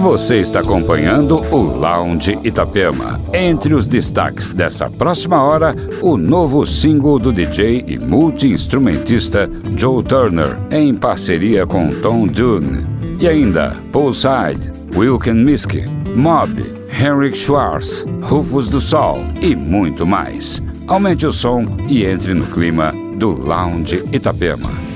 [0.00, 3.20] Você está acompanhando o Lounge Itapema.
[3.34, 10.56] Entre os destaques dessa próxima hora, o novo single do DJ e multi-instrumentista Joe Turner,
[10.70, 12.86] em parceria com Tom Dune.
[13.18, 15.84] E ainda, Poolside, Wilken Miske,
[16.14, 16.52] Mob,
[16.92, 20.62] Henrik Schwartz, Rufus do Sol e muito mais.
[20.86, 24.87] Aumente o som e entre no clima do Lounge Itapema.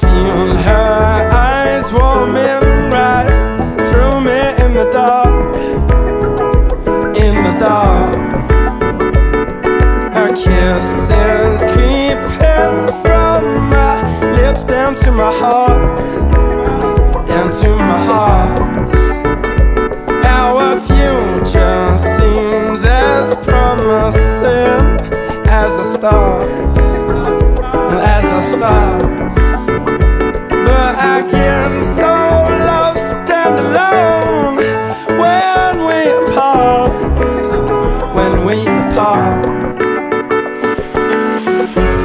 [0.00, 3.28] Feel her eyes warming right
[3.88, 5.54] through me in the dark.
[7.16, 8.32] In the dark,
[10.14, 13.96] her kisses creeping from my
[14.36, 15.98] lips down to my heart,
[17.26, 18.90] down to my heart.
[20.24, 24.84] Our future seems as promising
[25.48, 26.66] as a start
[27.98, 29.15] as a start.
[31.30, 32.12] Get so
[32.70, 34.56] lost and alone
[35.22, 36.92] when we apart.
[38.16, 39.46] When we apart.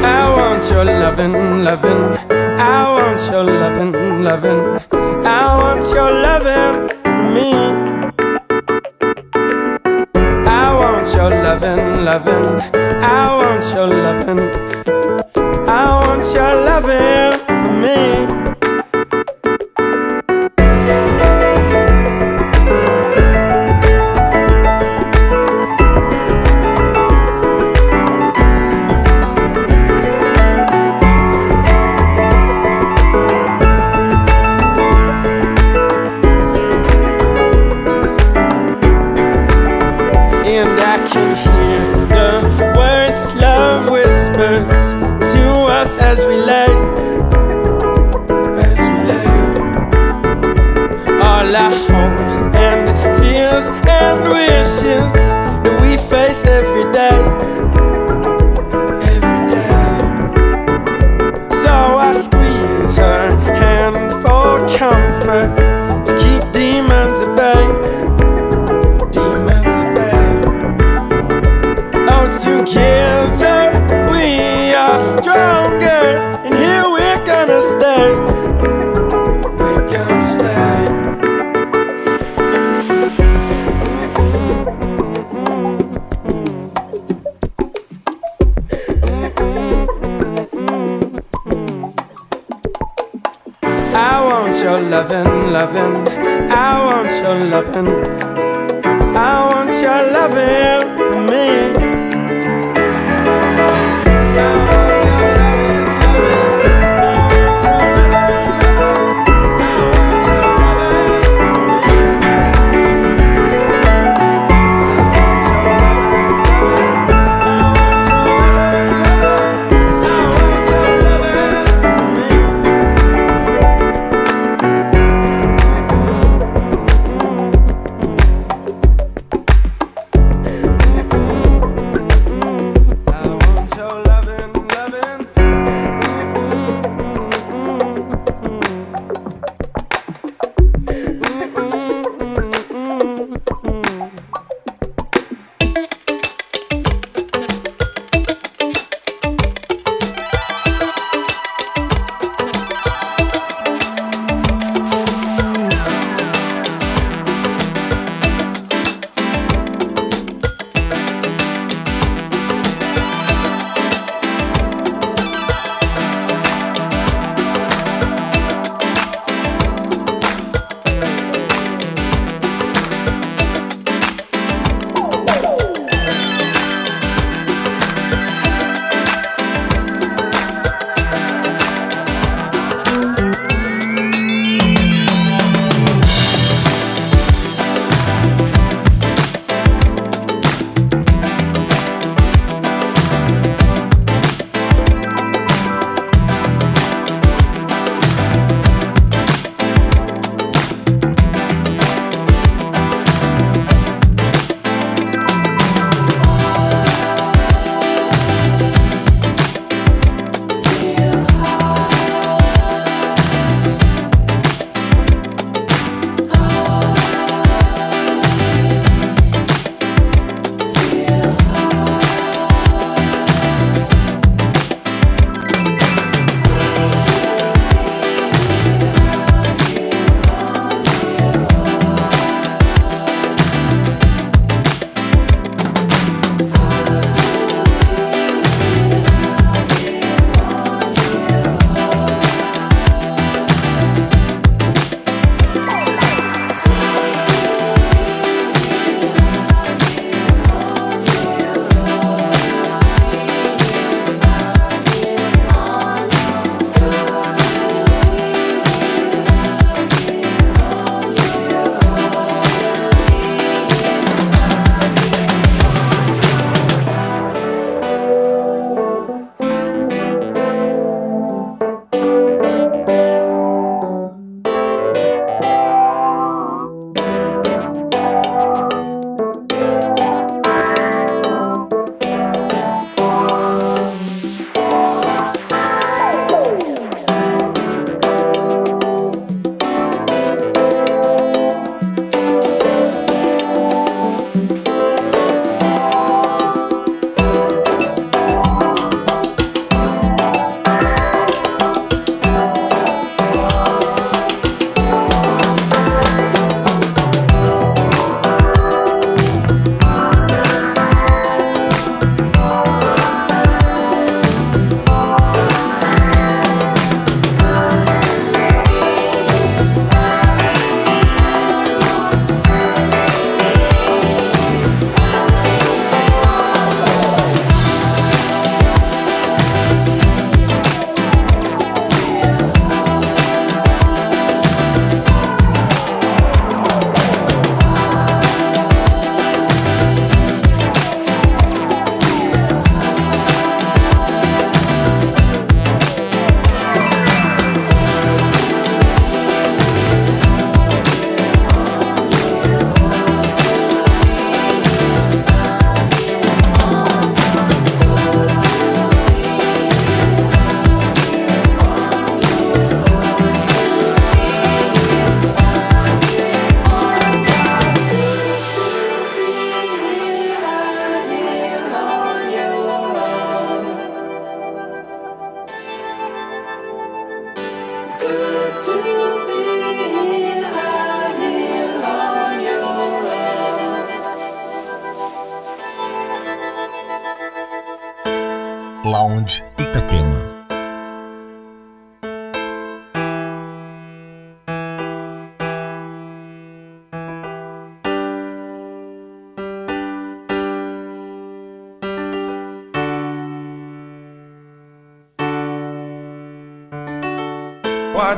[0.04, 2.04] I want your loving, loving.
[2.60, 4.62] I want your loving, loving.
[5.26, 7.52] I want your loving for me.
[10.48, 12.46] I want your loving, loving.
[13.04, 14.91] I want your loving.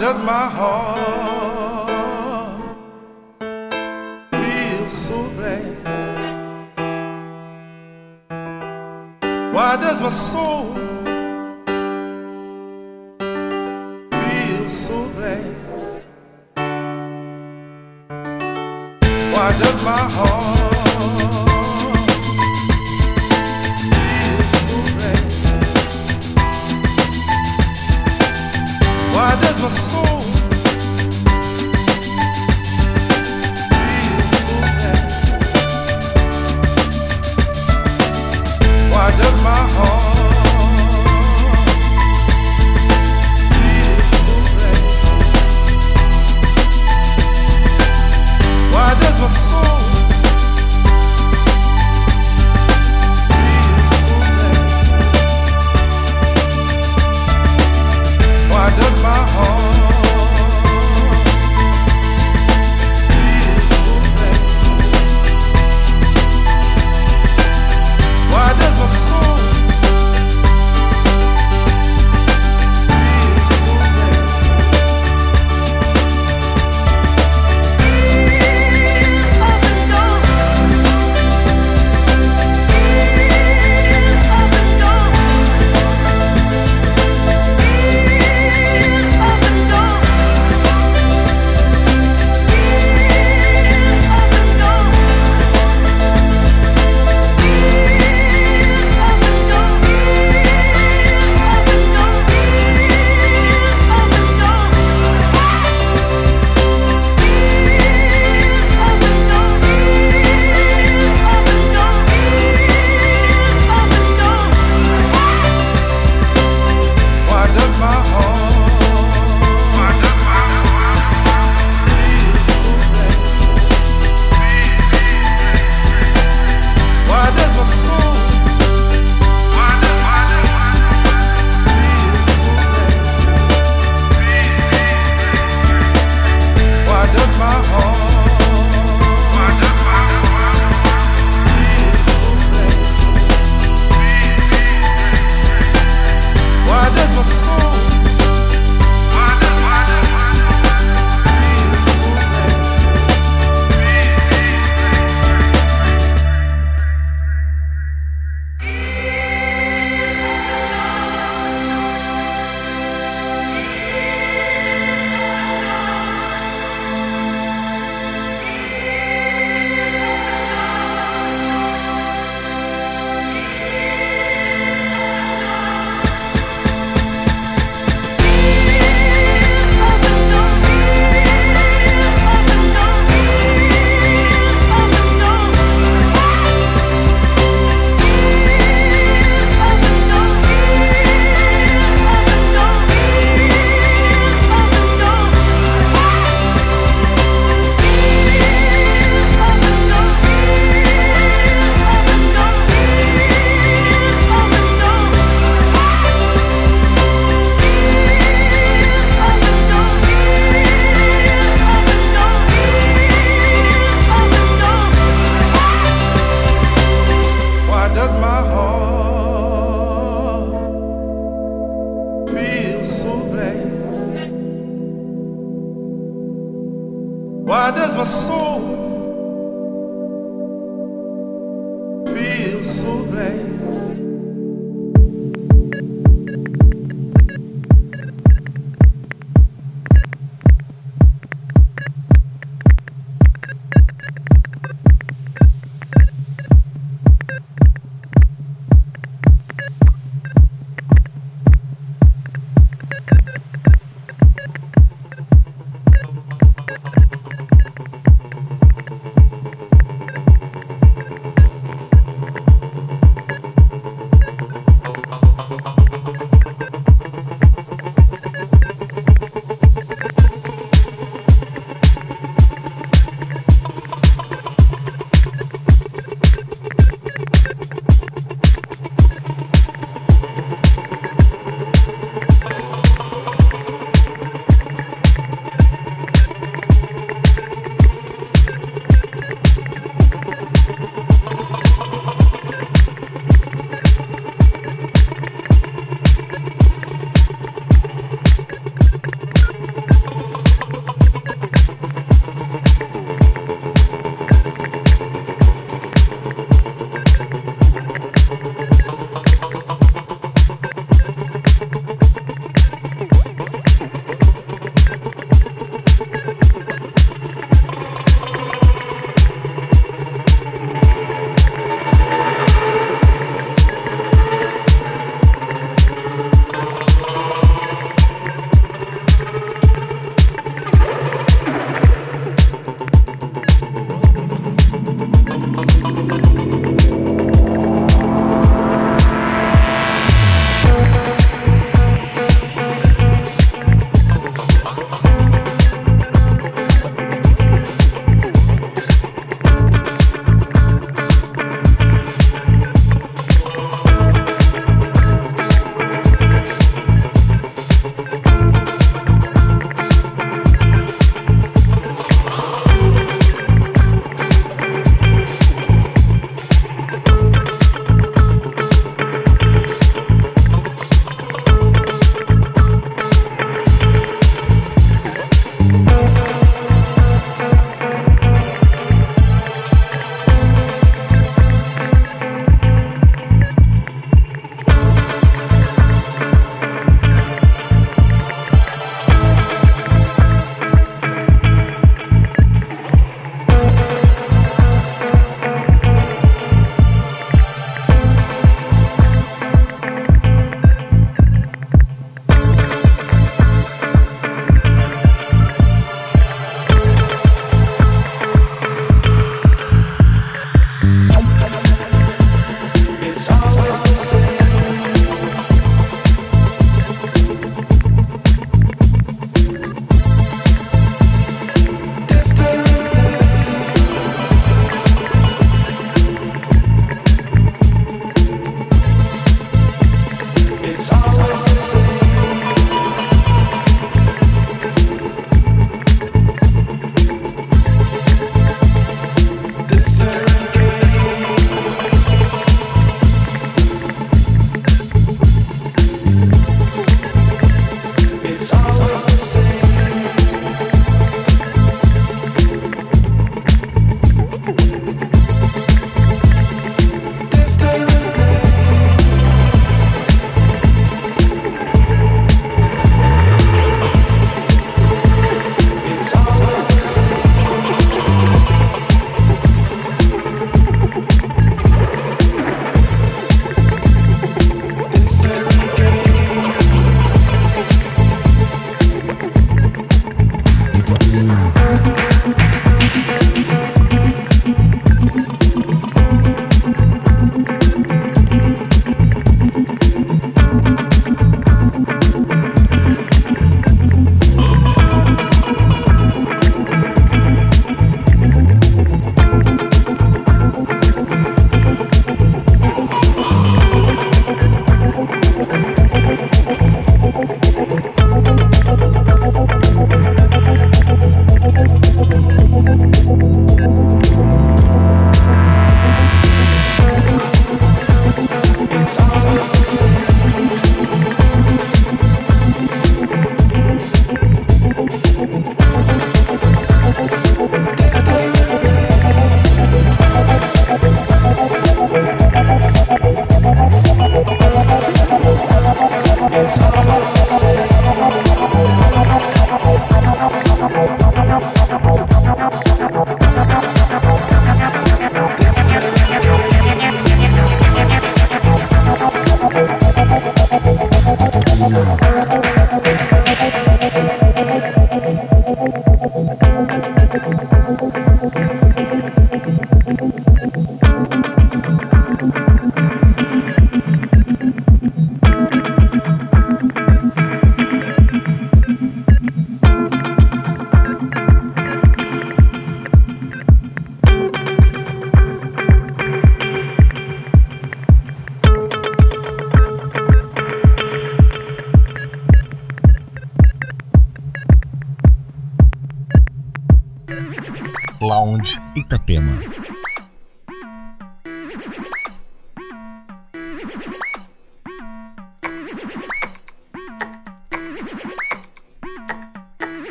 [0.00, 0.89] Does my heart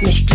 [0.00, 0.29] nicht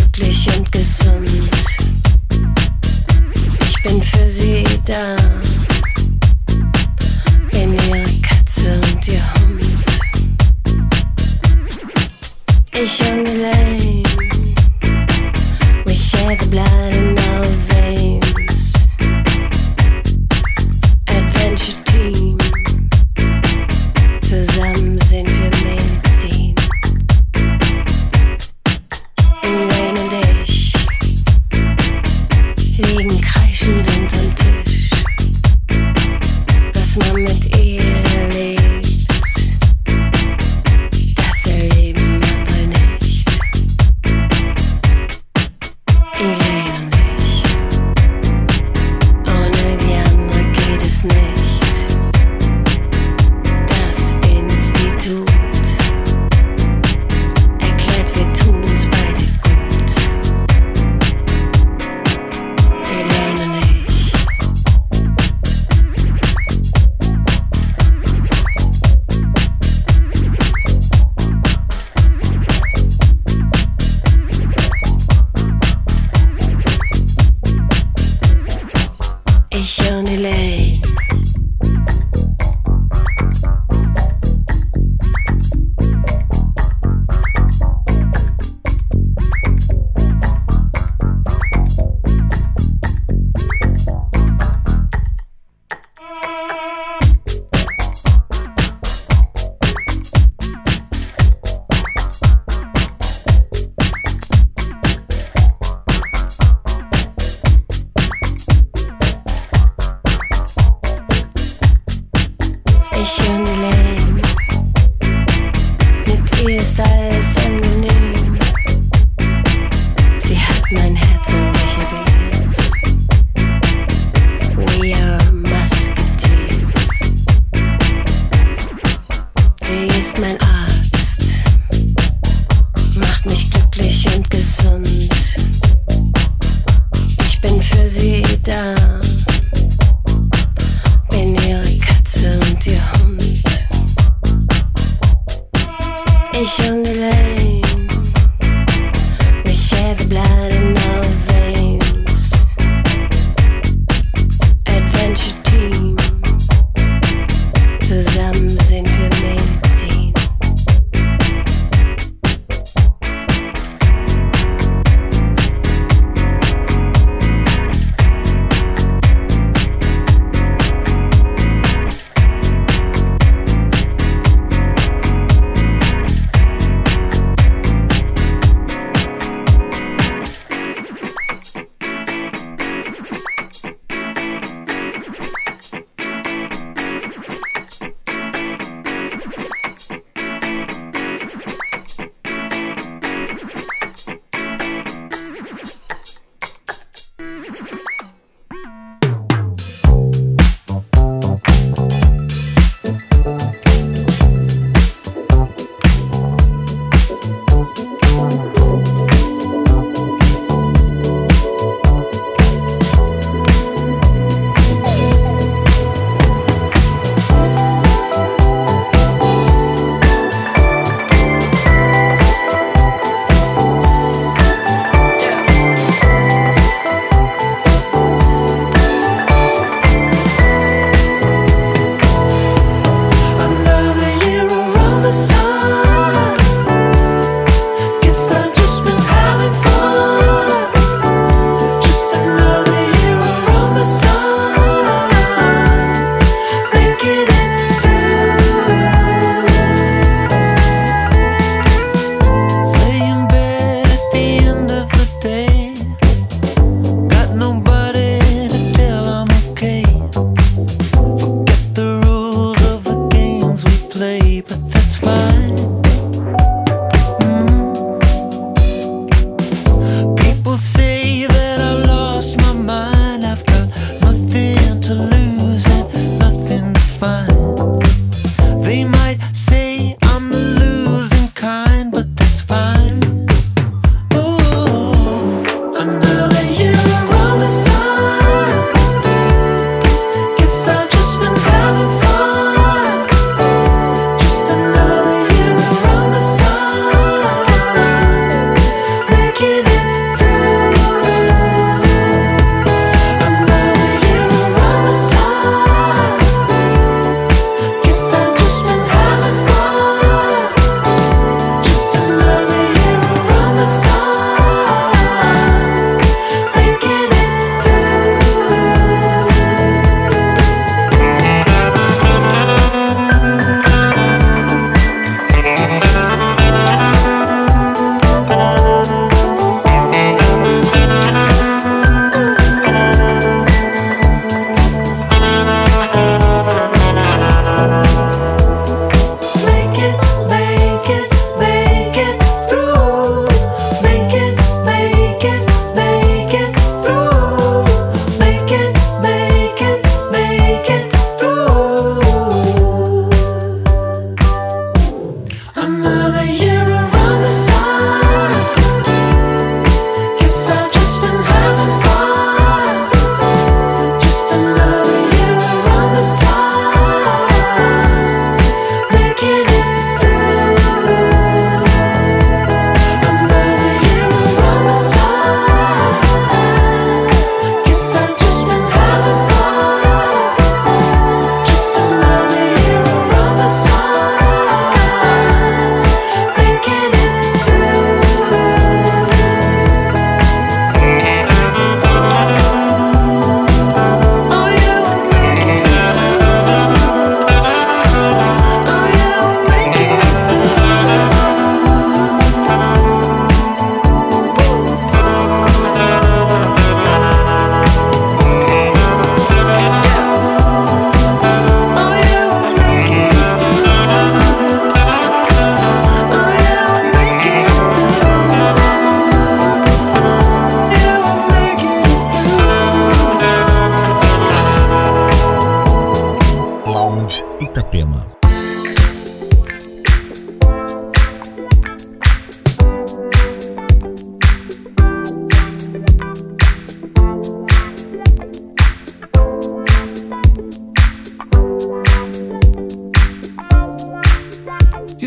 [113.27, 113.54] Ich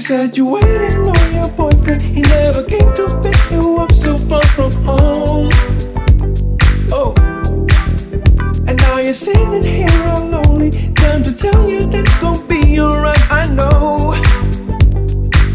[0.09, 2.01] said you waiting on your boyfriend.
[2.01, 5.51] He never came to pick you up so far from home.
[6.91, 7.13] Oh,
[8.67, 10.71] and now you're sitting here all lonely.
[10.95, 13.21] Time to tell you that's gonna be alright.
[13.31, 14.15] I know,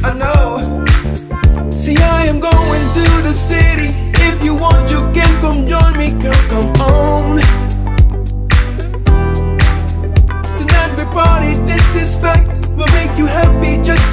[0.04, 0.86] I know.
[1.72, 3.90] See, I am going to the city.
[4.28, 6.42] If you want, you can come join me, girl.
[6.52, 7.13] Come on.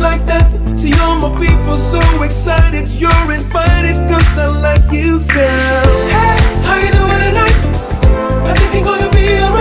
[0.00, 0.44] like that.
[0.70, 2.88] See all my people so excited.
[2.88, 5.86] You're invited cause I like you girl.
[6.16, 6.36] Hey,
[6.66, 7.56] how you doing tonight?
[8.48, 9.59] I think you're gonna be alright.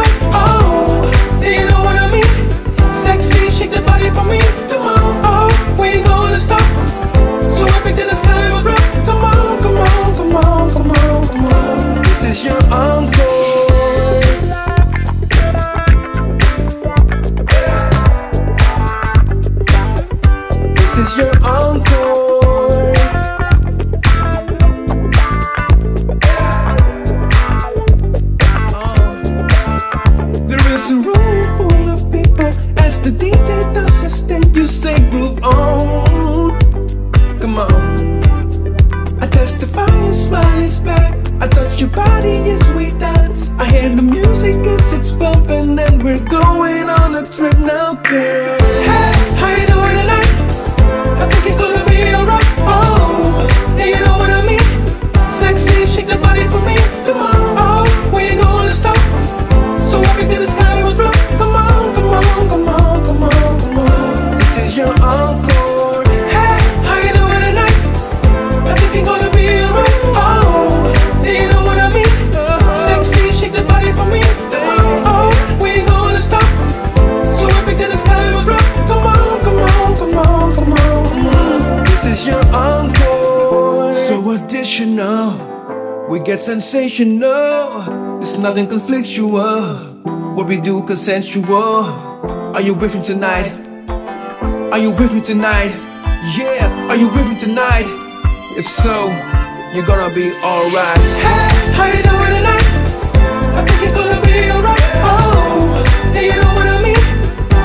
[86.70, 88.22] sensational.
[88.22, 90.04] It's nothing conflictual.
[90.36, 91.84] What we do consensual.
[92.54, 93.50] Are you with me tonight?
[94.72, 95.74] Are you with me tonight?
[96.38, 97.90] Yeah, are you with me tonight?
[98.56, 99.10] If so,
[99.74, 101.02] you're gonna be alright.
[101.26, 102.68] Hey, how you doing tonight?
[103.58, 104.86] I think you're gonna be alright.
[105.10, 107.04] Oh, hey, you know what I mean?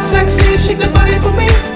[0.00, 1.73] Sexy, shake the body for me.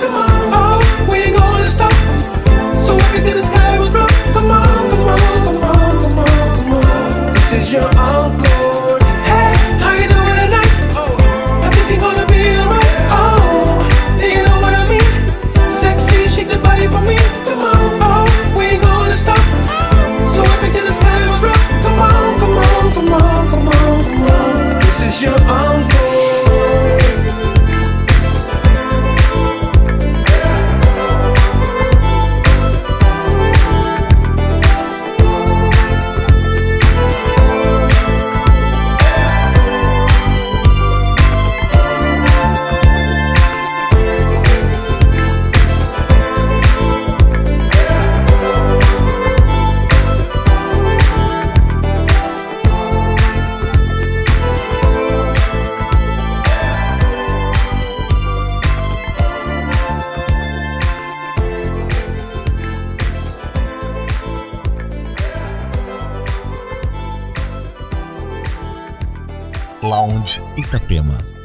[69.83, 71.38] Lounge Itapema.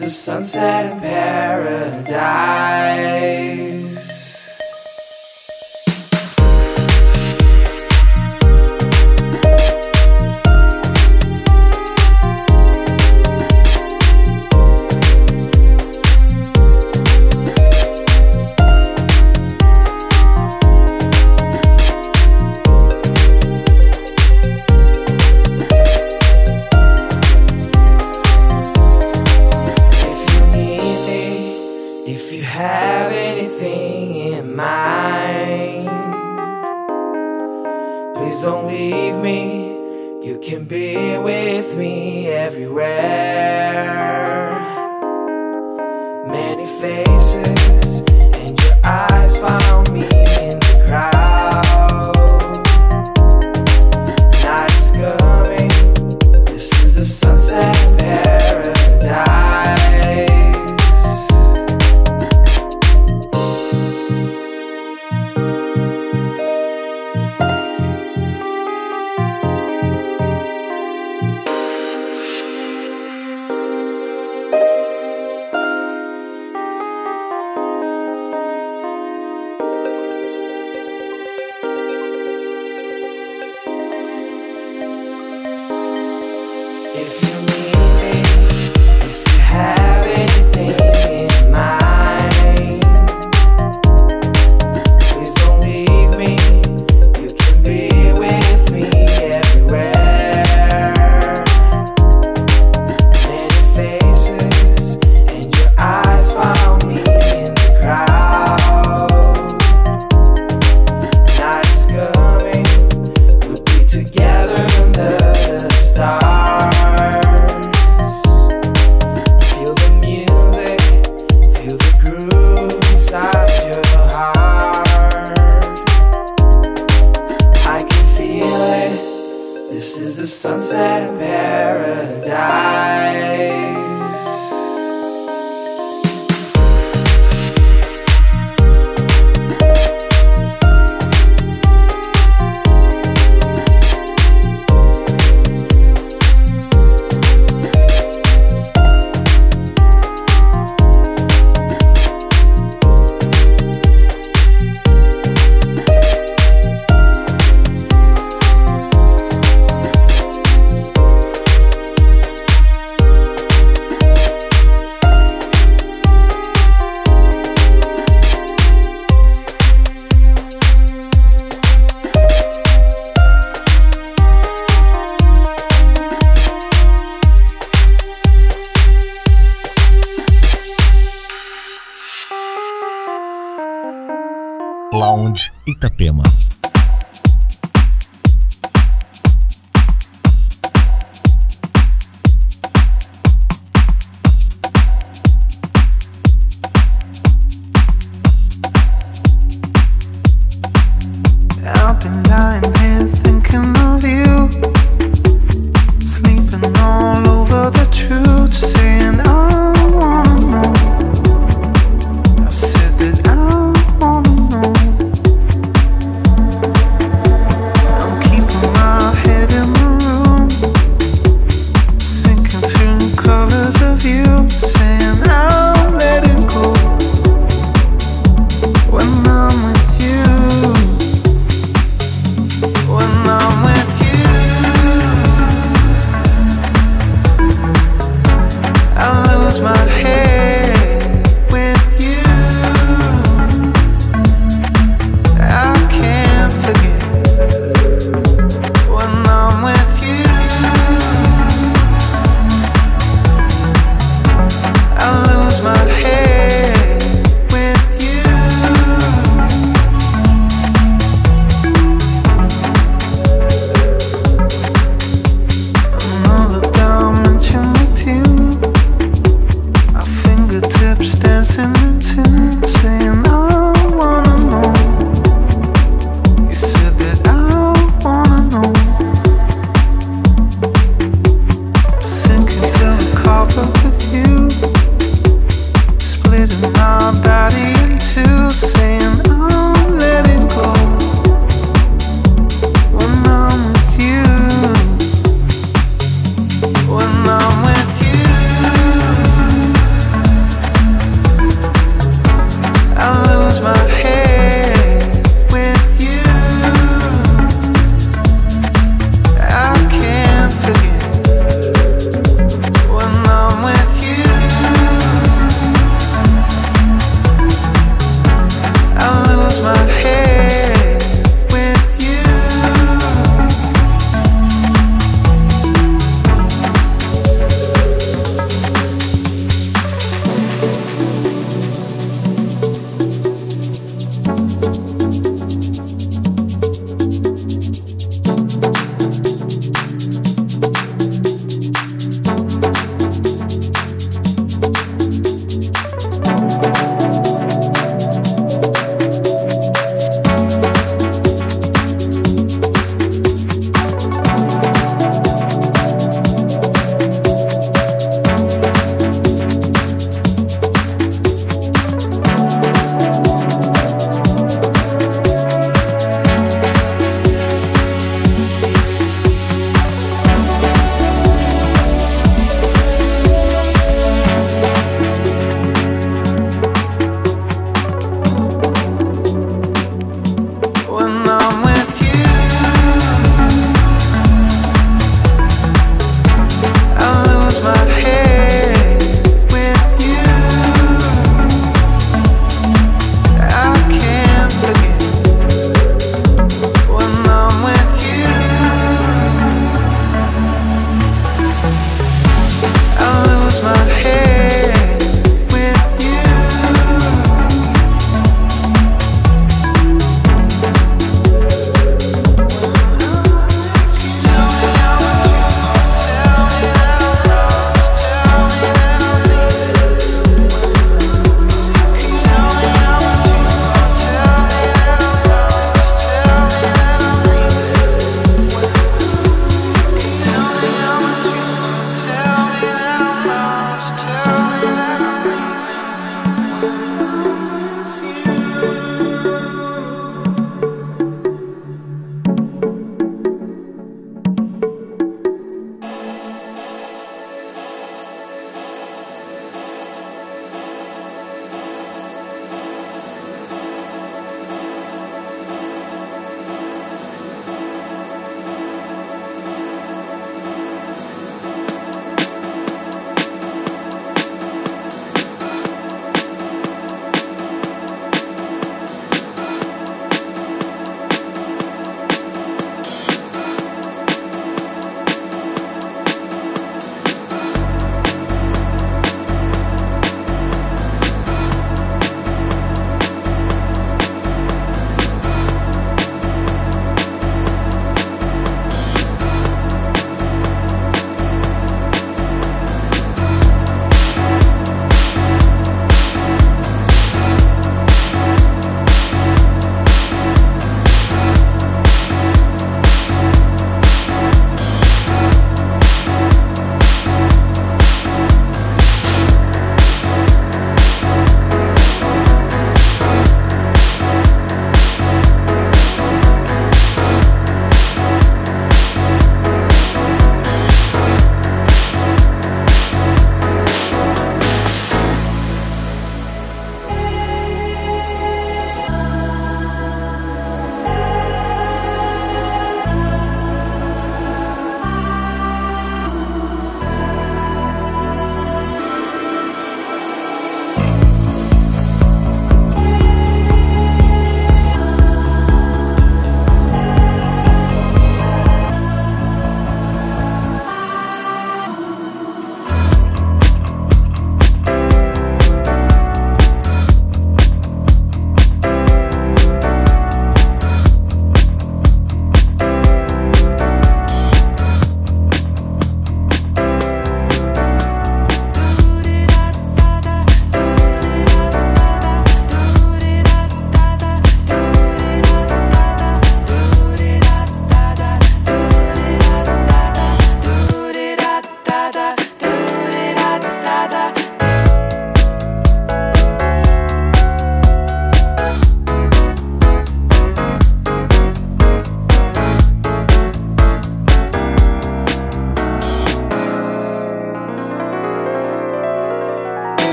[0.00, 2.10] The sunset in paradise.